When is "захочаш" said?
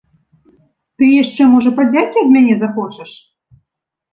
2.63-3.11